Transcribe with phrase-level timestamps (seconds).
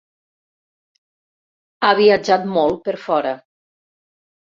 [1.87, 3.35] Ha viatjat molt per fora.